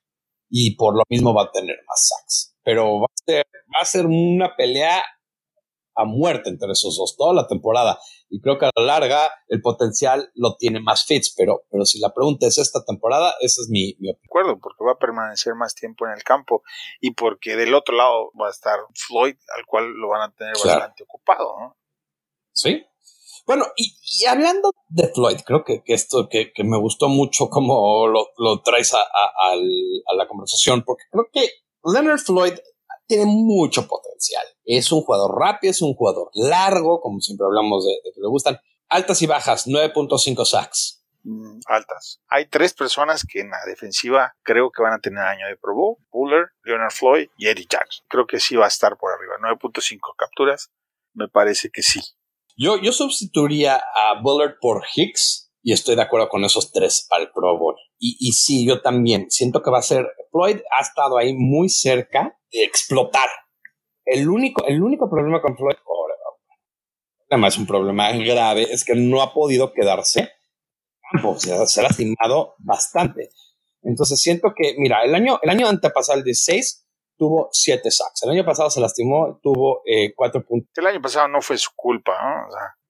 [0.50, 2.56] Y por lo mismo va a tener más sacks.
[2.64, 3.08] Pero va
[3.82, 5.04] a ser una pelea
[6.00, 8.00] a muerte entre esos dos toda la temporada.
[8.30, 12.00] Y creo que a la larga el potencial lo tiene más Fitz, pero, pero si
[12.00, 14.20] la pregunta es esta temporada, esa es mi, mi opinión.
[14.22, 16.64] De acuerdo, porque va a permanecer más tiempo en el campo
[17.02, 20.54] y porque del otro lado va a estar Floyd, al cual lo van a tener
[20.54, 21.78] bastante ocupado, ¿no?
[22.54, 22.86] Sí.
[23.50, 28.28] Bueno, y, hablando de Floyd, creo que, que esto que, me gustó mucho como lo,
[28.38, 29.00] lo traes a,
[30.16, 31.50] la conversación, porque creo que
[31.84, 32.54] Leonard Floyd
[33.08, 34.46] tiene mucho potencial.
[34.66, 38.60] Es un jugador rápido, es un jugador largo, como siempre hablamos de, que le gustan.
[38.88, 41.04] Altas y bajas, 9.5 sacks.
[41.24, 42.22] Mm, altas.
[42.28, 45.74] Hay tres personas que en la defensiva creo que van a tener año de Pro
[45.74, 45.98] Bowl.
[46.12, 48.06] Buller, Leonard Floyd y Eddie Jackson.
[48.10, 49.38] Creo que sí va a estar por arriba.
[49.42, 50.70] 9.5 capturas.
[51.16, 52.00] Me parece que sí.
[52.62, 57.32] Yo, yo sustituiría a Bullard por Hicks y estoy de acuerdo con esos tres el
[57.32, 57.76] Pro Bowl.
[57.98, 60.06] Y, y sí, yo también siento que va a ser.
[60.32, 63.30] Floyd ha estado ahí muy cerca de explotar.
[64.04, 65.78] El único, el único problema con Floyd,
[67.30, 70.30] además es un problema grave, es que no ha podido quedarse
[71.38, 73.30] se, ha lastimado bastante.
[73.82, 76.86] Entonces siento que, mira, el año, el año antepasado, el 16,
[77.20, 78.24] tuvo 7 sacks.
[78.24, 79.84] El año pasado se lastimó, tuvo
[80.16, 80.70] 4 eh, puntos.
[80.76, 82.14] El año pasado no fue su culpa,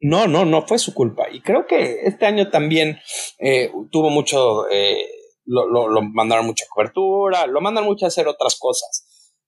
[0.02, 0.28] ¿no?
[0.28, 1.28] no, no, no fue su culpa.
[1.30, 3.00] Y creo que este año también
[3.40, 5.04] eh, tuvo mucho, eh,
[5.46, 9.08] lo, lo, mandaron mucha cobertura, lo mandan mucho a hacer otras cosas.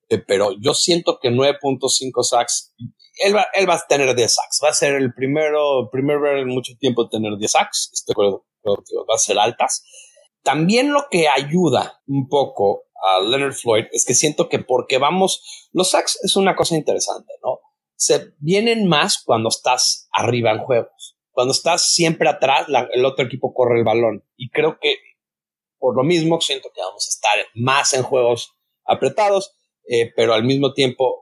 [0.09, 2.73] Eh, pero yo siento que 9.5 sacks,
[3.23, 6.37] él va, él va a tener 10 sacks, va a ser el primero, primer ver
[6.39, 9.85] en mucho tiempo tener 10 sacks, estoy acuerdo, va a ser altas.
[10.43, 15.69] También lo que ayuda un poco a Leonard Floyd es que siento que porque vamos,
[15.71, 17.60] los sacks es una cosa interesante, ¿no?
[17.95, 21.17] Se vienen más cuando estás arriba en juegos.
[21.32, 24.25] Cuando estás siempre atrás, el otro equipo corre el balón.
[24.36, 24.95] Y creo que
[25.77, 28.54] por lo mismo siento que vamos a estar más en juegos
[28.86, 29.56] apretados
[29.88, 31.21] eh, pero al mismo tiempo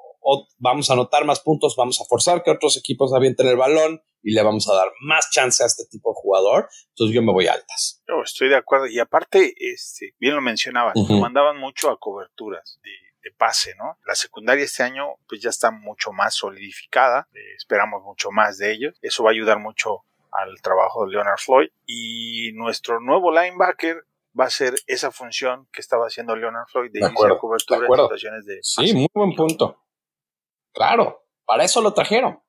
[0.57, 4.33] vamos a anotar más puntos, vamos a forzar que otros equipos avienten el balón y
[4.33, 6.69] le vamos a dar más chance a este tipo de jugador.
[6.89, 8.03] Entonces yo me voy altas.
[8.07, 8.87] Yo estoy de acuerdo.
[8.87, 12.91] Y aparte, este, bien lo mencionaba, mandaban mucho a coberturas de,
[13.37, 13.97] pase, ¿no?
[14.07, 18.73] La secundaria este año pues ya está mucho más solidificada, eh, esperamos mucho más de
[18.73, 18.97] ellos.
[19.03, 21.69] Eso va a ayudar mucho al trabajo de Leonard Floyd.
[21.85, 24.03] Y nuestro nuevo linebacker
[24.37, 28.45] va a ser esa función que estaba haciendo Leonard Floyd de, iniciar cobertura en situaciones
[28.45, 28.59] de.
[28.61, 29.77] Sí, muy buen punto.
[30.73, 32.41] Claro, para eso lo trajeron.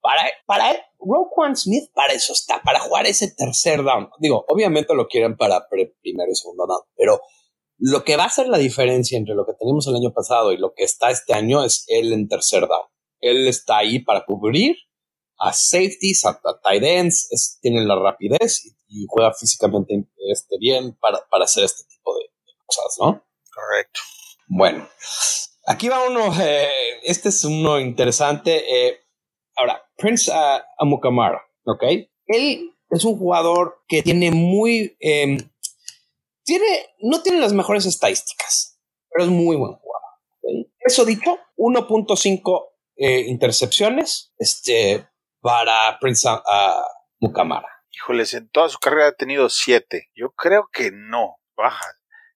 [0.00, 4.10] Para, para él, Roquan Smith, para eso está, para jugar ese tercer down.
[4.18, 7.20] Digo, obviamente lo quieren para primero y segundo down, pero
[7.78, 10.58] lo que va a hacer la diferencia entre lo que teníamos el año pasado y
[10.58, 12.86] lo que está este año es él en tercer down.
[13.20, 14.76] Él está ahí para cubrir
[15.38, 21.64] a safeties, a, tight ends, tiene la rapidez y juega físicamente este, bien para, hacer
[21.64, 22.24] este tipo de,
[22.66, 23.24] cosas, ¿no?
[23.52, 24.00] Correcto.
[24.48, 24.88] Bueno,
[25.66, 26.68] aquí va uno, eh,
[27.02, 28.86] este es uno interesante.
[28.88, 29.00] Eh,
[29.56, 31.82] ahora, Prince uh, Amukamara, ¿ok?
[32.26, 34.96] Él es un jugador que tiene muy...
[35.00, 35.38] Em,
[36.44, 36.66] tiene,
[37.00, 38.78] no tiene las mejores estadísticas,
[39.10, 40.10] pero es muy buen jugador.
[40.80, 45.08] Eso dicho, 1.5 eh, intercepciones este,
[45.40, 46.40] para Prince uh,
[47.18, 47.68] Mukamara.
[47.90, 50.10] Híjoles, en toda su carrera ha tenido siete.
[50.14, 51.86] Yo creo que no, baja.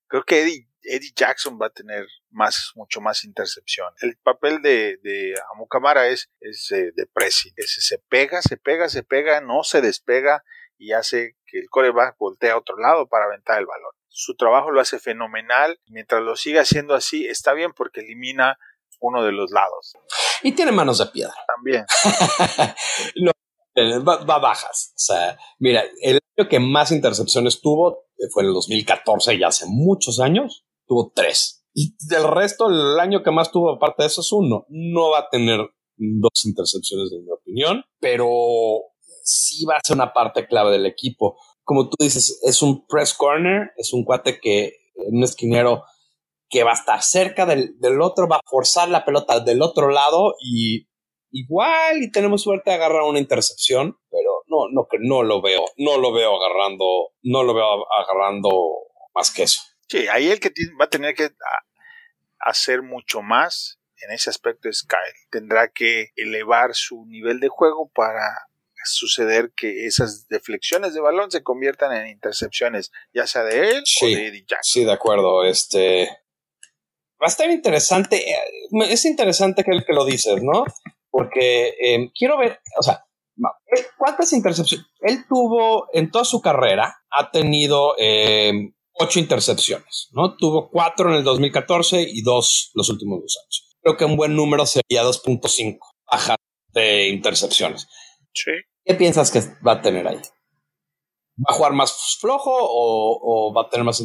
[0.07, 3.93] Creo que Eddie, Eddie Jackson va a tener más, mucho más intercepción.
[4.01, 7.53] El papel de, de Amukamara es, es eh, de pressing.
[7.57, 10.43] se pega, se pega, se pega, no se despega
[10.79, 13.93] y hace que el coreback voltee a otro lado para aventar el balón.
[14.09, 15.79] Su trabajo lo hace fenomenal.
[15.89, 18.59] Mientras lo siga haciendo así, está bien porque elimina
[19.01, 19.95] uno de los lados.
[20.43, 21.35] Y tiene manos de piedra.
[21.47, 21.85] También.
[23.81, 24.93] Eh, va, bajas.
[24.97, 29.47] O sea, mira, el año que más intercepciones tuvo eh, fue en el 2014, ya
[29.47, 31.65] hace muchos años, tuvo tres.
[31.75, 34.67] Y del resto, el año que más tuvo, aparte de eso, es uno.
[34.69, 35.61] No va a tener
[35.97, 38.29] dos intercepciones, en mi opinión, pero
[39.23, 41.39] sí va a ser una parte clave del equipo.
[41.63, 45.85] Como tú dices, es un press corner, es un cuate que, un esquinero
[46.49, 49.91] que va a estar cerca del, del otro, va a forzar la pelota del otro
[49.91, 50.89] lado y
[51.31, 55.99] igual y tenemos suerte de agarrar una intercepción, pero no, no, no lo veo, no
[55.99, 56.85] lo veo agarrando,
[57.23, 57.67] no lo veo
[58.01, 58.51] agarrando
[59.15, 59.61] más que eso.
[59.89, 61.31] Sí, ahí el que va a tener que
[62.41, 65.29] hacer mucho más en ese aspecto es Kyle.
[65.31, 68.47] Tendrá que elevar su nivel de juego para
[68.85, 74.07] suceder que esas deflexiones de balón se conviertan en intercepciones, ya sea de él o
[74.07, 74.63] de Eddie Jackson.
[74.63, 75.45] Sí, de acuerdo.
[75.45, 76.09] Este
[77.21, 78.31] va a estar interesante.
[78.31, 78.37] Eh,
[78.89, 80.65] es interesante que, que lo dices, ¿no?
[81.19, 83.05] porque em, quiero ver, o sea,
[83.97, 84.87] ¿cuántas intercepciones?
[85.01, 90.37] Él tuvo en toda su carrera, ha tenido em, ocho intercepciones, ¿no?
[90.37, 93.77] Tuvo cuatro en el 2014 y dos los últimos dos años.
[93.83, 95.79] Creo que un buen número sería 2.5
[96.11, 96.37] baja
[96.69, 97.87] de intercepciones.
[98.33, 98.51] Sí.
[98.85, 100.17] ¿Qué piensas que va a tener ahí?
[100.17, 104.05] ¿Va a jugar más flojo o, va a tener más...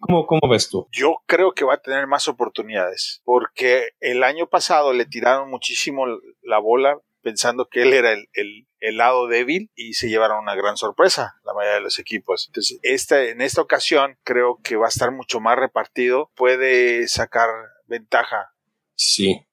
[0.00, 0.88] ¿Cómo, ¿Cómo ves tú?
[0.90, 6.06] Yo creo que va a tener más oportunidades, porque el año pasado le tiraron muchísimo
[6.42, 10.76] la bola pensando que él era el, el, lado débil y se llevaron una gran
[10.76, 12.46] sorpresa la mayoría de los equipos.
[12.48, 17.48] Entonces, esta, en esta ocasión creo que va a estar mucho más repartido, puede sacar
[17.86, 18.52] ventaja.
[18.94, 19.46] Sí.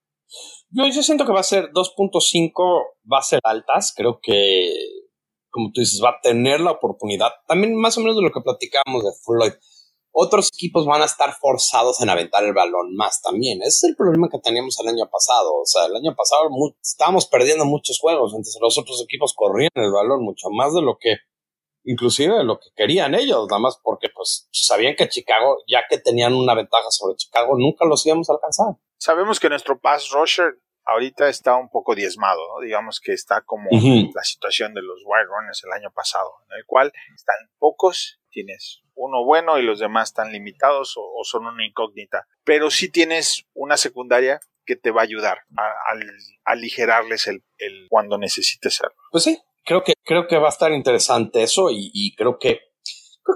[0.69, 4.71] Yo, yo siento que va a ser 2.5, va a ser altas, creo que
[5.49, 7.31] como tú dices, va a tener la oportunidad.
[7.47, 9.53] También más o menos de lo que platicamos de Floyd.
[10.11, 13.61] Otros equipos van a estar forzados en aventar el balón más también.
[13.61, 15.51] Ese es el problema que teníamos el año pasado.
[15.61, 16.49] O sea, el año pasado
[16.81, 20.97] estábamos perdiendo muchos juegos, entonces los otros equipos corrían el balón mucho más de lo
[20.99, 21.17] que,
[21.83, 25.99] inclusive de lo que querían ellos, nada más porque pues sabían que Chicago, ya que
[25.99, 28.75] tenían una ventaja sobre Chicago, nunca los íbamos a alcanzar.
[28.97, 32.61] Sabemos que nuestro pass rusher ahorita está un poco diezmado, ¿no?
[32.61, 36.65] digamos que está como la situación de los Wild Runners el año pasado, en el
[36.65, 42.27] cual están pocos, tienes uno bueno y los demás están limitados o, son una incógnita,
[42.43, 45.73] pero sí tienes una secundaria que te va a ayudar a,
[46.45, 47.43] aligerarles el,
[47.89, 48.95] cuando necesites hacerlo.
[49.11, 52.59] Pues sí, creo que, creo que va a estar interesante eso y, y creo que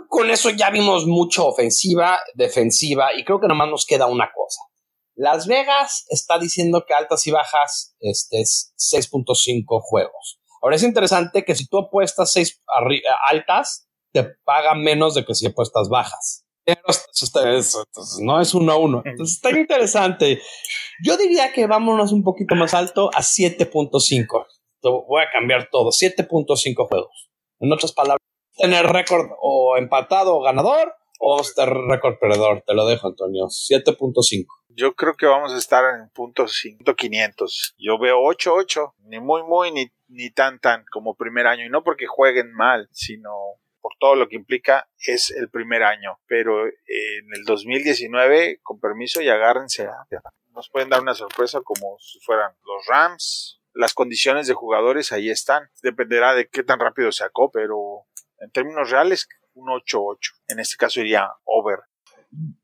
[0.09, 4.61] con eso ya vimos mucho ofensiva, defensiva y creo que nomás nos queda una cosa
[5.15, 10.39] las Vegas está diciendo que altas y bajas este, es 6.5 juegos.
[10.61, 12.63] Ahora es interesante que si tú apuestas 6
[13.27, 16.45] altas, te paga menos de que si apuestas bajas.
[16.65, 16.79] Pero
[17.57, 17.83] eso,
[18.21, 19.01] no es uno a uno.
[19.03, 20.41] Entonces está interesante.
[21.03, 24.45] Yo diría que vámonos un poquito más alto a 7.5.
[24.81, 25.89] Voy a cambiar todo.
[25.89, 27.31] 7.5 juegos.
[27.59, 28.19] En otras palabras,
[28.55, 32.63] tener récord o empatado o ganador o estar récord perdedor.
[32.65, 33.47] Te lo dejo, Antonio.
[33.47, 34.45] 7.5.
[34.69, 36.45] Yo creo que vamos a estar en punto
[36.95, 37.75] 500.
[37.77, 41.65] Yo veo 8-8, ni muy muy ni, ni tan tan como primer año.
[41.65, 43.29] Y no porque jueguen mal, sino
[43.83, 46.17] por todo lo que implica es el primer año.
[46.25, 49.89] Pero en el 2019, con permiso y agárrense,
[50.53, 53.59] nos pueden dar una sorpresa como si fueran los Rams.
[53.73, 55.69] Las condiciones de jugadores ahí están.
[55.81, 58.05] Dependerá de qué tan rápido se acó, pero
[58.39, 60.17] en términos reales, un 8-8.
[60.47, 61.79] En este caso iría over.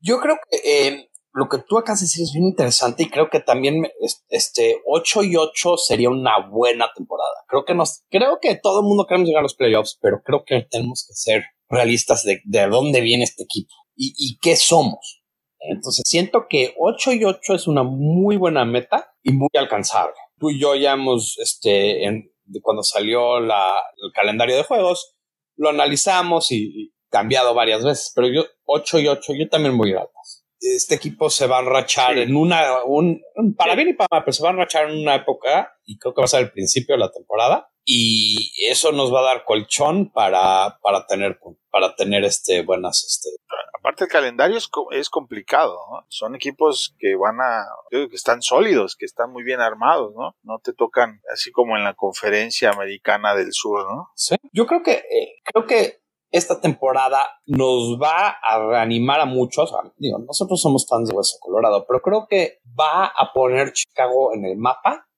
[0.00, 3.30] Yo creo que eh, lo que tú acabas de decir es bien interesante y creo
[3.30, 3.86] que también
[4.28, 7.30] este 8 y 8 sería una buena temporada.
[7.46, 10.44] Creo que nos, creo que todo el mundo queremos llegar a los playoffs, pero creo
[10.44, 15.22] que tenemos que ser realistas de, de dónde viene este equipo y, y qué somos.
[15.60, 20.14] Entonces siento que 8 y 8 es una muy buena meta y muy alcanzable.
[20.38, 25.14] Tú y yo ya hemos, este, cuando salió la, el calendario de juegos,
[25.56, 30.02] lo analizamos y, cambiado varias veces, pero yo 8 y 8, yo también voy a
[30.02, 30.19] altas
[30.60, 33.22] este equipo se va a rachar en una, un,
[33.56, 36.14] para bien y para mal, pero se va a rachar en una época y creo
[36.14, 39.44] que va a ser el principio de la temporada y eso nos va a dar
[39.44, 41.40] colchón para, para tener,
[41.70, 43.30] para tener este buenas, este.
[43.78, 46.04] Aparte el calendario es, es complicado, ¿no?
[46.08, 50.36] Son equipos que van a, que están sólidos, que están muy bien armados, ¿no?
[50.42, 54.10] No te tocan así como en la conferencia americana del sur, ¿no?
[54.14, 54.36] Sí.
[54.52, 59.72] Yo creo que, eh, creo que esta temporada nos va a reanimar a muchos.
[59.96, 64.44] Digo, nosotros somos fans de Hueso Colorado, pero creo que va a poner Chicago en
[64.44, 65.08] el mapa,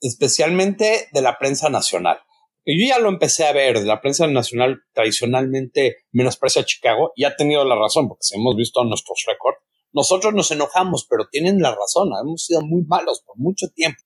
[0.00, 2.18] especialmente de la prensa nacional.
[2.64, 7.34] Yo ya lo empecé a ver, la prensa nacional tradicionalmente menosprecia a Chicago y ha
[7.34, 9.58] tenido la razón, porque si hemos visto nuestros récords,
[9.92, 14.00] nosotros nos enojamos, pero tienen la razón, hemos sido muy malos por mucho tiempo.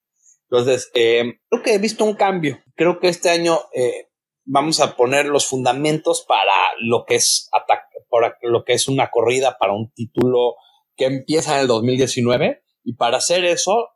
[0.49, 2.59] Entonces, eh, creo que he visto un cambio.
[2.77, 4.06] Creo que este año eh,
[4.47, 7.51] vamos a poner los fundamentos para lo que es
[8.09, 10.55] para lo que es una corrida para un título
[10.97, 13.91] que empieza en el 2019 y para hacer eso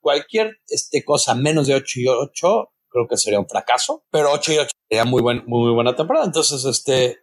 [0.00, 4.52] cualquier este, cosa menos de 8 y 8 creo que sería un fracaso, pero 8
[4.52, 6.26] y 8 sería muy, buen, muy buena temporada.
[6.26, 7.20] Entonces, este...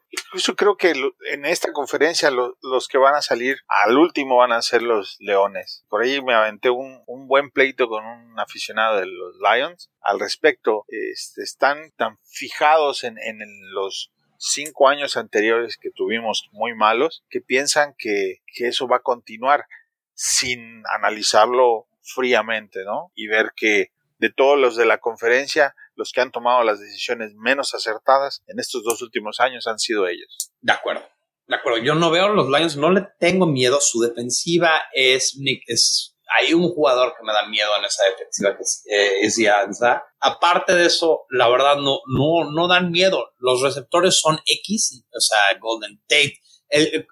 [0.55, 0.93] Creo que
[1.31, 5.85] en esta conferencia los que van a salir al último van a ser los Leones.
[5.89, 10.19] Por ahí me aventé un, un buen pleito con un aficionado de los Lions al
[10.19, 10.85] respecto.
[10.87, 13.39] Este, están tan fijados en, en
[13.73, 14.11] los
[14.43, 19.65] cinco años anteriores que tuvimos muy malos que piensan que, que eso va a continuar
[20.13, 23.11] sin analizarlo fríamente, ¿no?
[23.15, 23.92] Y ver que
[24.23, 28.57] de todos los de la conferencia, los que han tomado las decisiones menos acertadas en
[28.57, 30.53] estos dos últimos años han sido ellos.
[30.61, 31.03] De acuerdo.
[31.45, 33.81] De acuerdo, yo no veo a los Lions, no le tengo miedo.
[33.81, 38.63] Su defensiva es, es hay un jugador que me da miedo en esa defensiva que
[38.63, 43.33] es, eh, Aparte de eso, la verdad no, no, no dan miedo.
[43.39, 46.39] Los receptores son X, o sea, Golden Tate.
[46.69, 47.07] El, el,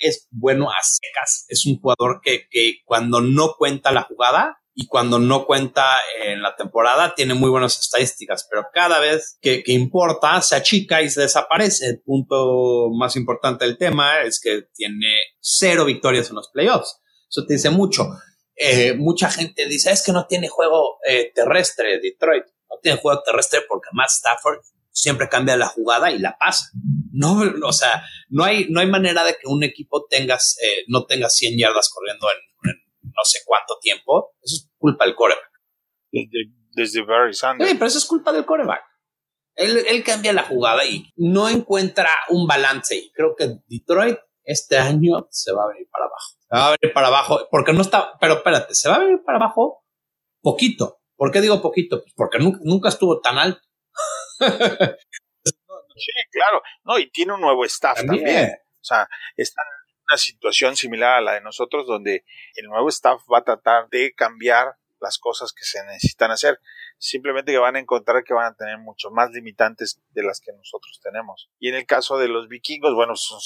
[0.00, 1.44] es bueno a secas.
[1.48, 5.84] Es un jugador que, que cuando no cuenta la jugada, y cuando no cuenta
[6.24, 11.10] en la temporada tiene muy buenas estadísticas, pero cada vez que, importa se achica y
[11.10, 11.86] se desaparece.
[11.86, 16.98] El punto más importante del tema es que tiene cero victorias en los playoffs.
[17.28, 18.08] Eso te dice mucho.
[18.56, 22.44] Eh, mucha gente dice, es que no tiene juego eh, terrestre Detroit.
[22.70, 24.60] No tiene juego terrestre porque Matt Stafford
[24.90, 26.70] siempre cambia la jugada y la pasa.
[27.12, 31.04] No, o sea, no hay, no hay manera de que un equipo tengas, eh, no
[31.04, 32.50] tenga 100 yardas corriendo en
[33.16, 35.50] no sé cuánto tiempo, eso es culpa del coreback.
[36.72, 37.70] Desde, Barry Sanders.
[37.70, 38.82] Sí, pero eso es culpa del coreback.
[39.56, 42.96] Él, cambia la jugada y no encuentra un balance.
[42.96, 46.30] Y creo que Detroit este año se va a venir para abajo.
[46.48, 49.20] Se va a venir para abajo porque no está, pero espérate, se va a venir
[49.24, 49.84] para abajo
[50.40, 51.00] poquito.
[51.16, 52.00] ¿Por qué digo poquito?
[52.00, 53.60] Pues porque nunca, estuvo tan alto.
[54.40, 56.62] sí, claro.
[56.84, 58.52] No, y tiene un nuevo staff también.
[58.80, 59.06] O sea,
[59.36, 59.66] están
[60.10, 62.24] una situación similar a la de nosotros donde
[62.56, 66.60] el nuevo staff va a tratar de cambiar las cosas que se necesitan hacer.
[66.98, 70.52] Simplemente que van a encontrar que van a tener mucho más limitantes de las que
[70.52, 71.50] nosotros tenemos.
[71.58, 73.38] Y en el caso de los vikingos, bueno, son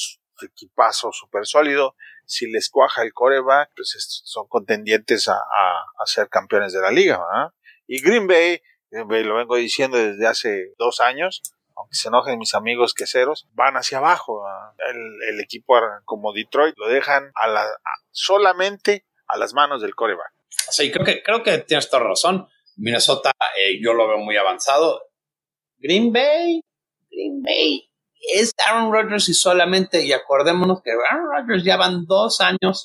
[0.42, 1.94] equipazo súper sólido.
[2.26, 5.38] Si les cuaja el coreback, pues son contendientes a,
[6.06, 7.20] ser campeones de la liga.
[7.86, 8.60] Y Green Bay,
[8.90, 11.42] Green Bay, lo vengo diciendo desde hace dos años,
[11.76, 14.44] aunque se enojen mis amigos queseros, van hacia abajo.
[15.28, 17.66] El, equipo como Detroit lo dejan a la,
[18.10, 20.32] solamente a las manos del coreback.
[20.48, 22.48] Sí, creo que, creo que tienes toda razón.
[22.76, 25.02] Minnesota eh, yo lo veo muy avanzado.
[25.78, 26.62] Green Bay,
[27.10, 27.90] Green Bay
[28.32, 32.84] es Aaron Rodgers y solamente, y acordémonos que Aaron Rodgers ya van dos años,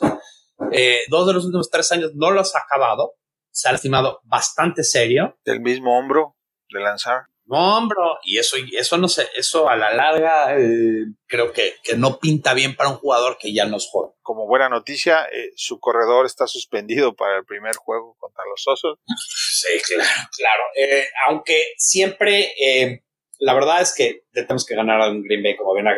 [0.72, 3.14] eh, dos de los últimos tres años no los ha acabado.
[3.52, 5.38] Se ha lastimado bastante serio.
[5.44, 6.36] Del mismo hombro
[6.70, 7.24] de lanzar.
[7.50, 11.96] No, hombro, y eso, eso no sé, eso a la larga eh, creo que, que,
[11.96, 14.14] no pinta bien para un jugador que ya nos juega.
[14.22, 19.00] Como buena noticia, eh, su corredor está suspendido para el primer juego contra los Osos.
[19.18, 20.64] Sí, claro, claro.
[20.76, 22.54] Eh, aunque siempre,
[23.40, 25.92] la verdad es que tenemos que ganar a un Green Bay como ven a,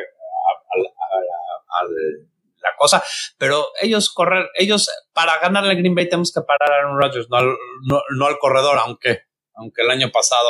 [2.61, 3.03] la cosa,
[3.37, 7.27] pero ellos correr, ellos para ganar al Green Bay tenemos que parar a Aaron Rodgers,
[7.29, 9.30] no no, no al corredor, aunque
[9.61, 10.49] aunque el año pasado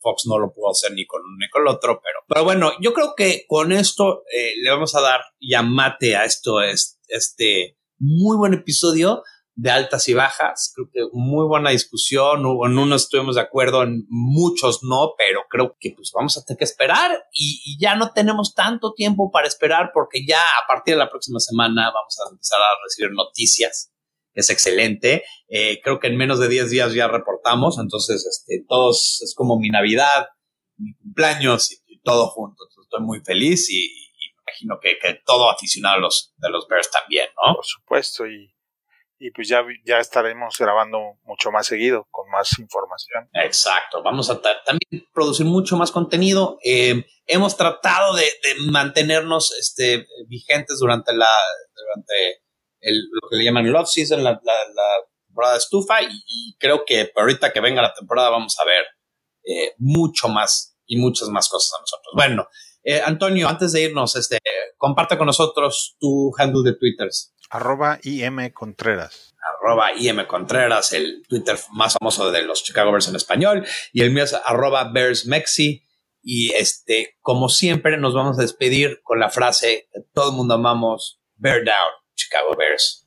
[0.00, 2.72] Fox no lo pudo hacer ni con uno ni con el otro, pero, pero bueno,
[2.80, 8.36] yo creo que con esto eh, le vamos a dar llamate a esto, este muy
[8.36, 9.22] buen episodio
[9.54, 10.72] de altas y bajas.
[10.74, 12.40] Creo que muy buena discusión.
[12.40, 16.58] En uno estuvimos de acuerdo, en muchos no, pero creo que pues vamos a tener
[16.58, 20.94] que esperar y, y, ya no tenemos tanto tiempo para esperar porque ya a partir
[20.94, 23.91] de la próxima semana vamos a empezar a recibir noticias
[24.34, 25.24] es excelente.
[25.48, 29.58] Eh, creo que en menos de 10 días ya reportamos, entonces este, todos es como
[29.58, 30.28] mi Navidad,
[30.76, 32.64] mi cumpleaños y, todo junto.
[32.82, 36.90] estoy muy feliz y, me imagino que, que, todo aficionado de los, de los Bears
[36.90, 37.54] también, ¿no?
[37.54, 38.52] Por supuesto, y,
[39.20, 43.28] y pues ya, ya estaremos grabando mucho más seguido, con más información.
[43.34, 46.58] Exacto, vamos a también producir mucho más contenido.
[46.64, 51.30] Eh, hemos tratado de, de, mantenernos este, vigentes durante la
[51.72, 52.41] durante
[52.82, 54.40] lo que le llaman el off-season, la,
[55.26, 58.84] temporada de estufa, y, creo que ahorita que venga la temporada vamos a ver
[59.44, 62.12] eh, mucho más y muchas más cosas a nosotros.
[62.14, 62.48] Bueno,
[62.84, 64.38] Eh, Antonio, antes de irnos, este,
[64.76, 67.08] comparte con nosotros tu handle de Twitter.
[67.50, 69.34] Arroba IM Contreras.
[69.60, 73.66] Arroba IM Contreras, el Twitter más famoso de los Chicago Bears en español.
[73.92, 75.84] Y el mío es arroba Bears Mexi.
[76.22, 80.54] Y este, como siempre, nos vamos a despedir con la frase que todo el mundo
[80.54, 83.02] amamos, Bear Down, Chicago Bears.